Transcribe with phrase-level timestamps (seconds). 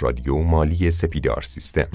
[0.00, 1.88] رادیو مالی سپیدار سیستم.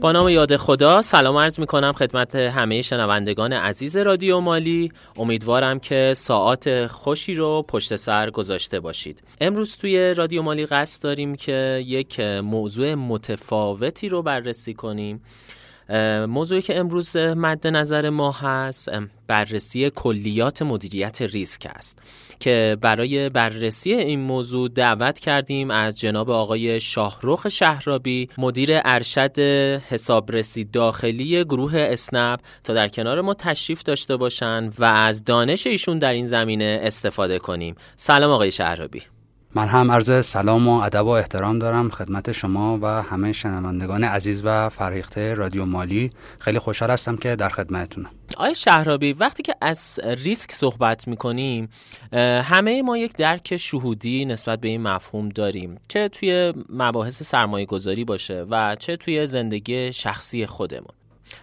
[0.00, 4.92] با نام یاد خدا سلام عرض می کنم خدمت همه شنوندگان عزیز رادیو مالی.
[5.16, 9.22] امیدوارم که ساعات خوشی رو پشت سر گذاشته باشید.
[9.40, 15.22] امروز توی رادیو مالی قصد داریم که یک موضوع متفاوتی رو بررسی کنیم.
[16.28, 18.90] موضوعی که امروز مد نظر ما هست
[19.26, 22.02] بررسی کلیات مدیریت ریسک است
[22.40, 29.38] که برای بررسی این موضوع دعوت کردیم از جناب آقای شاهروخ شهرابی مدیر ارشد
[29.90, 35.98] حسابرسی داخلی گروه اسنپ تا در کنار ما تشریف داشته باشند و از دانش ایشون
[35.98, 37.74] در این زمینه استفاده کنیم.
[37.96, 39.02] سلام آقای شهرابی.
[39.54, 44.42] من هم عرض سلام و ادب و احترام دارم خدمت شما و همه شنوندگان عزیز
[44.44, 46.10] و فرهیخته رادیو مالی.
[46.40, 48.10] خیلی خوشحال هستم که در خدمتتونم.
[48.36, 51.68] آقای شهرابی وقتی که از ریسک صحبت می‌کنیم
[52.42, 55.78] همه ما یک درک شهودی نسبت به این مفهوم داریم.
[55.88, 60.99] چه توی مباحث سرمایه گذاری باشه و چه توی زندگی شخصی خودمون.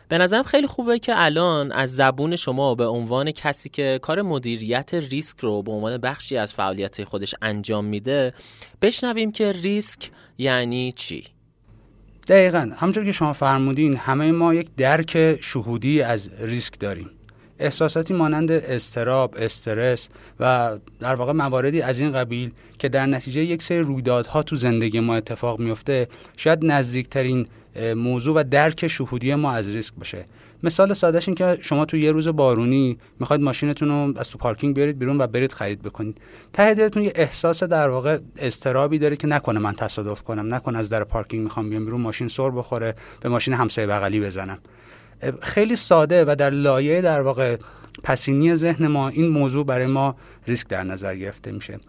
[0.09, 4.93] به نظرم خیلی خوبه که الان از زبون شما به عنوان کسی که کار مدیریت
[4.93, 8.33] ریسک رو به عنوان بخشی از فعالیت خودش انجام میده
[8.81, 11.23] بشنویم که ریسک یعنی چی.
[12.27, 12.71] دقیقا.
[12.77, 17.09] همونطور که شما فرمودین همه ما یک درک شهودی از ریسک داریم.
[17.59, 23.61] احساساتی مانند استراب، استرس و در واقع مواردی از این قبیل که در نتیجه یک
[23.61, 26.07] سری رویدادها تو زندگی ما اتفاق میفته
[26.37, 27.47] شاید نزدیکترین
[27.95, 30.25] موضوع و درک شهودی ما از ریسک باشه.
[30.63, 34.75] مثال سادهش این که شما تو یه روز بارونی می‌خواید ماشینتون رو از تو پارکینگ
[34.75, 36.17] بیارید بیرون و برید خرید بکنید.
[36.53, 40.89] ته دلتون یه احساس در واقع استرابی داره که نکنه من تصادف کنم نکنه از
[40.89, 44.59] در پارکینگ می‌خوام بیام بیرون ماشین سر بخوره به ماشین همسایه بغلی بزنم.
[45.41, 47.57] خیلی ساده و در لایه در واقع
[48.03, 50.15] پسینی ذهن ما این موضوع برای ما
[50.47, 51.79] ریسک در نظر گرفته میشه.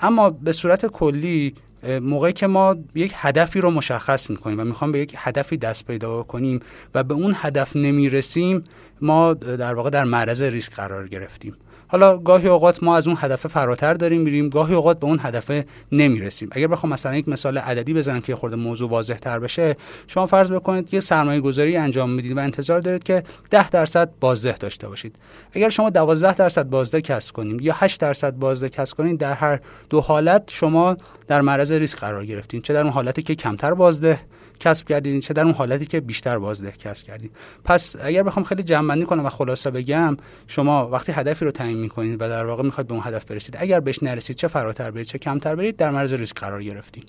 [0.00, 1.54] اما به صورت کلی
[1.86, 6.22] موقعی که ما یک هدفی رو مشخص می‌کنیم و می‌خوام به یک هدفی دست پیدا
[6.22, 6.60] کنیم
[6.94, 8.64] و به اون هدف نمی‌رسیم
[9.00, 11.56] ما در واقع در معرض ریسک قرار گرفتیم.
[11.88, 14.48] حالا گاهی اوقات ما از اون هدف فراتر داریم میریم.
[14.48, 15.50] گاهی اوقات به اون هدف
[15.92, 16.48] نمی‌رسیم.
[16.52, 19.76] اگر بخوام مثلا یک مثال عددی بزنم که خورده موضوع واضح تر بشه
[20.06, 24.56] شما فرض بکنید یه سرمایه گذاری انجام می‌دید و انتظار دارید که 10 درصد بازده
[24.58, 25.16] داشته باشید.
[25.52, 29.60] اگر شما 12 درصد بازده کسب کنید یا 8 درصد بازده کسب کنید در هر
[29.90, 32.62] دو حالت شما در معرض ریسک قرار گرفتین.
[32.62, 34.20] چه در اون حالتی که کمتر بازده
[34.60, 37.30] کسب کردین چه در اون حالتی که بیشتر بازده کسب کردین.
[37.64, 42.22] پس اگر بخوام خیلی جمع کنم و خلاصه بگم شما وقتی هدفی رو تعیین می‌کنید
[42.22, 45.18] و در واقع می‌خواید به اون هدف برسید اگر بهش نرسید چه فراتر برید چه
[45.18, 47.08] کمتر برید در معرض ریسک قرار گرفتید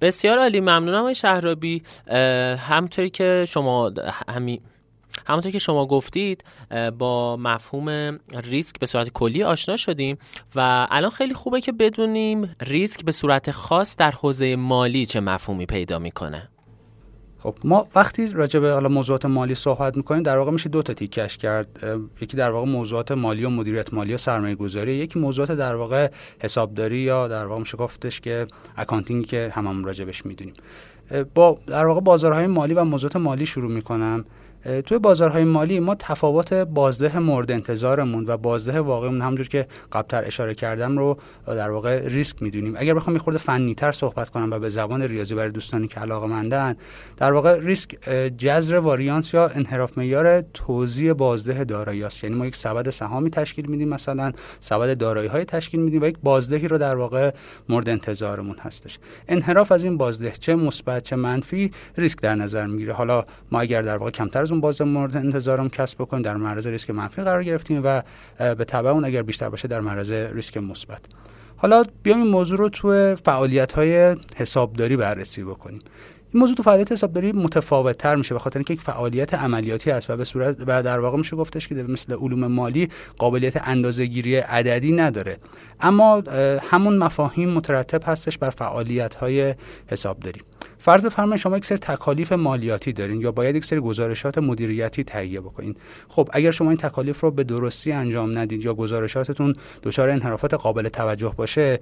[0.00, 0.60] بسیار عالی.
[0.60, 1.82] ممنونم آقای شهرابی.
[2.58, 3.92] همطوری که شما
[4.28, 4.60] همین
[5.26, 6.44] همونطور که شما گفتید
[6.98, 10.18] با مفهوم ریسک به صورت کلی آشنا شدیم
[10.54, 15.66] و الان خیلی خوبه که بدونیم ریسک به صورت خاص در حوزه مالی چه مفهومی
[15.66, 16.48] پیدا می‌کنه.
[17.38, 20.94] خب ما وقتی راجع به حالا موضوعات مالی صحبت می‌کنیم در واقع میشه دو تا
[20.94, 22.00] تیکش کرد.
[22.20, 26.10] یکی در واقع موضوعات مالی و مدیریت مالی و سرمایه گذاری یکی موضوعات در واقع
[26.40, 30.54] حسابداری یا در واقع میشه گفتش که اکانتینگی که هممون راجبش می‌دونیم.
[31.34, 34.24] با در واقع بازارهای مالی و موضوعات مالی شروع می‌کنم.
[34.86, 40.54] توی بازارهای مالی ما تفاوت بازده مورد انتظارمون و بازده واقعیمون همونجور که قبلتر اشاره
[40.54, 42.74] کردم رو در واقع ریسک می‌دونیم.
[42.76, 46.26] اگر بخوام یه خورده فنیتر صحبت کنم و به زبان ریاضی برای دوستانی که علاقه
[46.26, 46.76] مندن
[47.16, 47.96] در واقع ریسک
[48.38, 52.24] جذر واریانس یا انحراف معیار توزیع بازده دارایی است.
[52.24, 56.18] یعنی ما یک سبد سهامی تشکیل میدیم مثلا سبد دارایی های تشکیل میدیم و یک
[56.22, 57.30] بازدهی رو در واقع
[57.68, 58.98] مورد انتظارمون هستش.
[59.28, 62.92] انحراف از این بازده چه مثبت چه منفی ریسک در نظر می‌گیره.
[62.92, 66.66] حالا ما اگر در واقع کمتر از اون باز مورد انتظارم کسب بکنیم در معرض
[66.66, 68.02] ریسک منفی قرار گرفتیم و
[68.38, 71.00] به تبع اون اگر بیشتر باشه در معرض ریسک مثبت.
[71.56, 75.78] حالا بیام این موضوع رو تو فعالیت های حسابداری بررسی بکنیم.
[76.32, 80.10] این موضوع تو فعالیت حسابداری متفاوت تر میشه به خاطر اینکه یک فعالیت عملیاتی است
[80.10, 82.88] و به صورت و در واقع میشه گفتش که مثل علوم مالی
[83.18, 85.36] قابلیت اندازهگیری عددی نداره.
[85.80, 86.22] اما
[86.70, 89.54] همون مفاهیم مترتب هستش بر فعالیت های
[89.86, 90.40] حسابداری
[90.78, 95.40] فرض بفرمایید شما یک سری تکالیف مالیاتی دارین یا باید یک سری گزارشات مدیریتی تهیه
[95.40, 95.76] بکنین.
[96.08, 100.88] خب اگر شما این تکالیف رو به درستی انجام ندید یا گزارشاتتون دچار انحرافات قابل
[100.88, 101.80] توجه باشه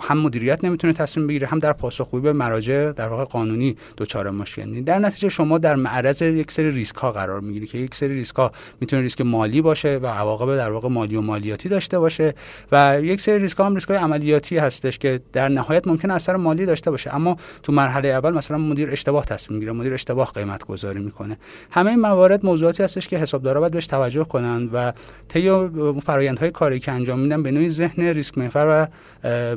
[0.00, 4.82] هم مدیریت نمی‌تونه تصمیم بگیره هم در پاسخگویی به مراجع در واقع قانونی دچار مشکل
[4.82, 8.36] در نتیجه شما در معرض یک سری ریسک ها قرار می‌گیری که یک سری ریسک
[8.36, 12.34] ها می‌تونه ریسک مالی باشه و عواقب در واقع مالی و مالیاتی داشته باشه
[12.72, 16.36] و یک سری ریسک ها هم ریسک های عملیاتی هستش که در نهایت ممکن اثر
[16.36, 17.14] مالی داشته باشه.
[17.14, 21.36] اما تو مرحله اول مثلا مدیر اشتباه تصمیم می‌گیره مدیر اشتباه قیمت گذاری می‌کنه.
[21.70, 24.92] همه این موارد موضوعاتی هستش که حسابدارا باید بهش توجه کنن و
[25.28, 25.68] طی
[26.02, 28.86] فرآیندهای کاری که انجام میدن به نوعی ذهن ریسک محور و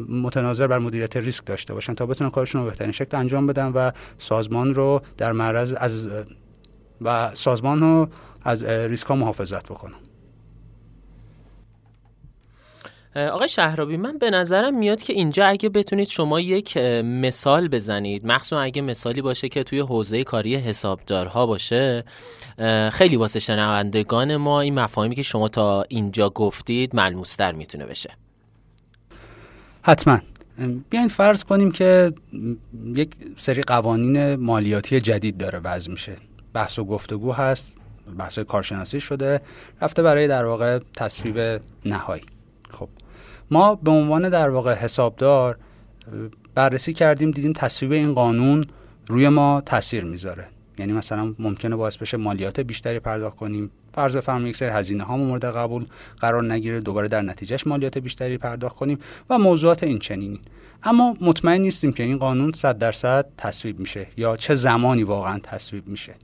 [0.10, 3.92] متناظر بر مدیریت ریسک داشته باشن تا بتونن کارشون رو بهترین شکل انجام بدن و
[4.18, 6.08] سازمان رو در معرض از
[7.02, 8.10] و سازمان رو
[8.44, 10.00] از ریسک ها محافظت بکنن
[13.16, 18.60] آقای شهرابی من به نظرم میاد که اینجا اگه بتونید شما یک مثال بزنید مخصوصا
[18.60, 22.04] اگه مثالی باشه که توی حوزه کاری حسابدارها باشه
[22.92, 28.10] خیلی واسه شنوندگان ما این مفاهیمی که شما تا اینجا گفتید ملموستر می‌تونه بشه.
[29.82, 30.20] حتما.
[30.90, 32.14] بیاین فرض کنیم که
[32.96, 36.16] یک سری قوانین مالیاتی جدید داره وضع میشه.
[36.54, 37.76] بحث و گفتگو هست
[38.18, 39.42] بحث کارشناسی شده
[39.82, 42.24] رفته برای در واقع تصویب نهایی.
[42.70, 42.90] خب
[43.52, 45.58] ما به عنوان در واقع حسابدار
[46.56, 48.66] بررسی کردیم دیدیم تصویب این قانون
[49.08, 50.48] روی ما تاثیر می‌ذاره.
[50.78, 53.72] یعنی مثلا ممکنه باعث بشه مالیات بیشتری پرداخت کنیم.
[53.94, 55.86] فرض بفرمایید یک سری هزینه ها مورد قبول
[56.20, 59.00] قرار نگیره دوباره در نتیجهش مالیات بیشتری پرداخت کنیم
[59.30, 60.40] و موضوعات این چنینی.
[60.84, 65.88] اما مطمئن نیستیم که این قانون 100 درصد تصویب میشه یا چه زمانی واقعا تصویب
[65.88, 66.16] میشه.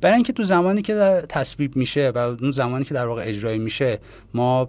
[0.00, 3.98] برای اینکه تو زمانی که تصویب میشه و اون زمانی که در واقع اجرایی میشه
[4.34, 4.68] ما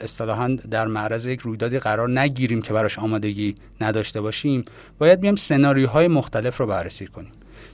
[0.00, 4.62] اصطلاحا در معرض یک رویدادی قرار نگیریم که براش آمادگی نداشته باشیم.
[4.98, 7.32] باید بیام سناریوهای مختلف رو بررسی کنیم.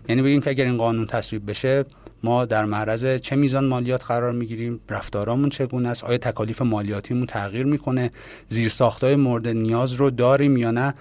[0.09, 1.85] یعنی بگیم که اگر این قانون تصویب بشه
[2.23, 7.67] ما در معرض چه میزان مالیات قرار می‌گیریم رفتارامون چگونه است آیا تکالیف مالیاتیمون تغییر
[7.67, 8.11] می‌کنه
[8.49, 10.95] زیر ساختای مورد نیاز رو داریم یا نه؟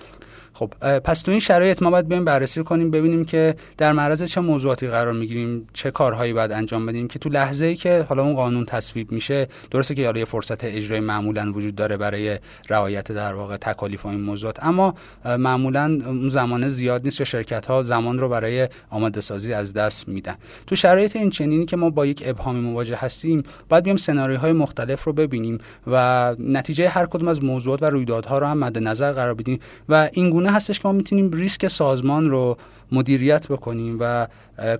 [0.58, 4.42] خب پس تو این شرایط ما باید بیایم بررسی کنیم ببینیم که در معرض چه
[4.42, 8.34] موضوعاتی قرار می‌گیریم چه کارهایی باید انجام بدیم که تو لحظه ای که حالا اون
[8.34, 13.58] قانون تصویب میشه درسته که حالا فرصت اجرای معمولا وجود داره برای رعایت در واقع
[13.58, 18.70] تکالیف این موضوعات اما معمولا اون زمان زیاد نیست که شرکت ها زمان رو برای
[18.90, 20.36] آماده سازی از دست میدن.
[20.68, 25.04] تو شرایط این چنینی که ما با یک ابهامی مواجه هستیم باید بیایم سناریوهای مختلف
[25.04, 25.58] رو ببینیم
[25.88, 29.60] و نتیجه هر کدوم از موضوعات و رویدادها رو هم مد نظر قرار بدیم
[29.90, 32.58] و این گونه هستش که ما می‌تونیم ریسک سازمان رو
[32.92, 34.28] مدیریت بکنیم و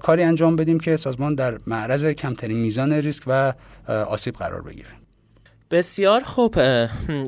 [0.02, 3.54] کاری انجام بدیم که سازمان در معرض کمترین میزان ریسک و
[3.88, 4.90] آسیب قرار بگیره.
[5.76, 6.58] بسیار خوب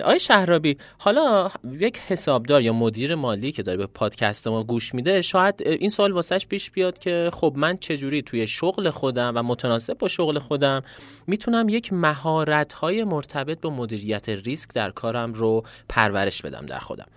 [0.04, 5.22] آقای شهرابی حالا یک حسابدار یا مدیر مالی که داره به پادکست ما گوش میده
[5.22, 9.98] شاید این سوال واسهش پیش بیاد که خب من چجوری توی شغل خودم و متناسب
[9.98, 10.82] با شغل خودم
[11.28, 17.08] می‌تونم یک مهارت های مرتبط با مدیریت ریسک در کارم رو پرورش بدم در خودم.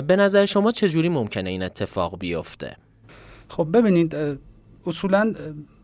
[0.00, 2.76] به نظر شما چجوری ممکنه این اتفاق بیفته؟
[3.48, 4.16] خب ببینید
[4.86, 5.34] اصولا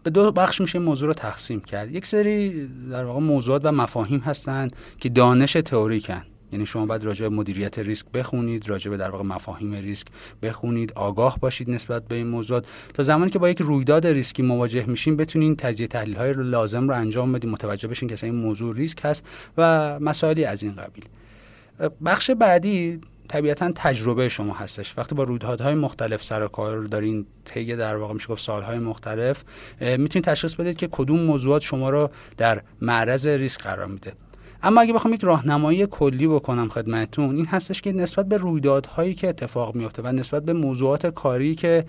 [0.02, 1.94] به دو بخش میشه موضوع رو تقسیم کرد.
[1.94, 6.23] یک سری در واقع موضوعات و مفاهیم هستند که دانش تئوریکن.
[6.52, 10.06] یعنی شما باید راجع به مدیریت ریسک بخونید راجع به در واقع مفاهیم ریسک
[10.43, 12.67] بخونید آگاه باشید نسبت به این موضوعات.
[12.94, 16.94] تا زمانی که با یک رویداد ریسکی مواجه میشین بتونین تجزیه تحلیل های لازم رو
[16.94, 19.25] انجام بدید متوجه بشین که این موضوع ریسک هست
[19.58, 21.05] و مسائلی از این قبیل.
[22.05, 23.00] بخش بعدی
[23.31, 24.99] طبیعتا تجربه شما هستش.
[24.99, 29.44] وقتی با رویدادهای مختلف سر کار دارین طی در واقع میشه گفت سالهای مختلف
[29.81, 34.12] می‌تونید تشخیص بدید که کدوم موضوعات شما رو در معرض ریسک قرار میده.
[34.62, 39.29] اما اگه بخوام یک راهنمایی کلی بکنم خدمتتون این هستش که نسبت به رویدادهایی که
[39.29, 41.85] اتفاق میفته و نسبت به موضوعات کاری که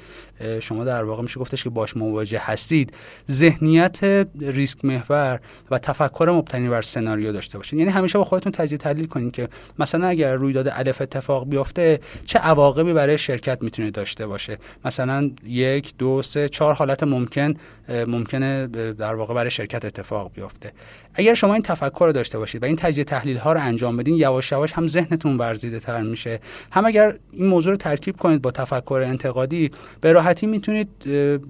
[0.59, 2.93] شما در واقع میشه گفتش که باش مواجه هستید
[3.31, 5.39] ذهنیت ریسک محور
[5.71, 9.49] و تفکر مبتنی بر سناریو داشته باشید یعنی همیشه با خودتون تجزیه تحلیل کنید که
[9.79, 15.93] مثلا اگر رویداد الف اتفاق بیفته چه عواقبی برای شرکت می‌تونه داشته باشه؟ مثلا یک
[15.97, 17.53] دو سه چهار حالت ممکن
[17.89, 20.71] ممکنه در واقع برای شرکت اتفاق بیفته
[21.13, 24.15] اگر شما این تفکر رو داشته باشید و این تجزیه تحلیل ها رو انجام بدین
[24.15, 26.39] یواش یواش هم ذهنتون ورزیده تر میشه.
[26.71, 29.69] هم اگر این موضوع رو ترکیب کنید با تفکر انتقادی
[30.01, 30.89] به راحتی می‌تونید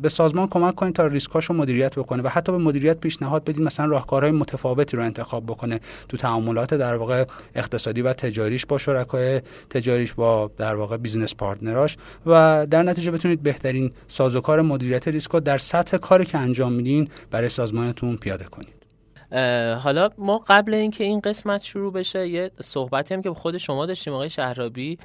[0.01, 3.62] به سازمان کمک کنید تا ریسکاش رو مدیریت بکنه و حتی به مدیریت پیشنهاد بدید
[3.62, 5.80] مثلا راهکارهای متفاوتی رو انتخاب بکنه.
[6.10, 7.25] تو تعاملات در واقع
[7.56, 13.12] اقتصادی و تجاریش با شرکای تجاریش با در واقع business partner اش و در نتیجه
[13.12, 18.81] بتونید بهترین سازوکار مدیریت ریسک در سطح کاری که انجام میدین برای سازمانتون پیاده کنید.
[19.84, 24.14] حالا ما قبل اینکه این قسمت شروع بشه یه صحبتی هم با خود شما داشتیم
[24.14, 24.98] آقای شهرابی.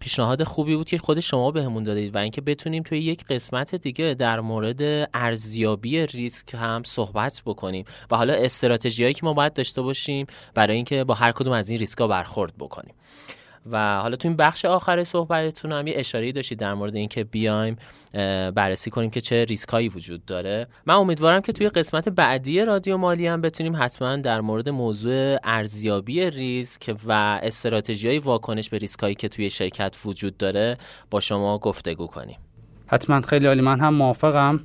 [0.00, 4.14] پیشنهاد خوبی بود که خود شما بهمون دادید و اینکه بتونیم توی یک قسمت دیگه
[4.14, 10.26] در مورد ارزیابی ریسک هم صحبت بکنیم و حالا استراتژیایی که ما باید داشته باشیم
[10.54, 12.94] برای اینکه با هر کدوم از این ریسکا برخورد بکنیم.
[13.70, 17.76] و حالا تو این بخش آخر صحبتتون هم یه اشاره داشتید در مورد اینکه بیایم
[18.54, 20.66] بررسی کنیم که چه ریسکایی وجود داره.
[20.86, 26.30] من امیدوارم که توی قسمت بعدی رادیو مالی هم بتونیم حتما در مورد موضوع ارزیابی
[26.30, 30.78] ریسک و استراتژی های واکنش به ریسکایی که توی شرکت وجود داره
[31.10, 32.38] با شما گفتگو کنیم.
[32.86, 33.60] حتما خیلی عالی.
[33.60, 34.60] من هم موافقم.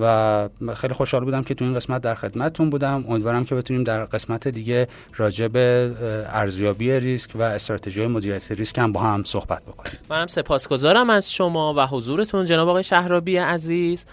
[0.00, 3.04] و خیلی خوشحال بودم که تو این قسمت در خدمتتون بودم.
[3.08, 5.92] امیدوارم که بتونیم در قسمت دیگه راجع به
[6.32, 9.98] ارزیابی ریسک و استراتژی مدیریت ریسک هم با هم صحبت بکنیم.
[10.10, 14.06] منم سپاسگزارم از شما و حضورتون جناب آقای شهرابی عزیز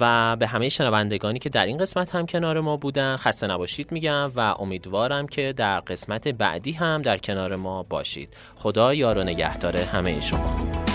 [0.00, 3.16] و به همه شنوندگانی که در این قسمت هم کنار ما بودن.
[3.16, 8.36] خسته نباشید میگم و امیدوارم که در قسمت بعدی هم در کنار ما باشید.
[8.56, 10.89] خدا یار و نگهدار همه شما.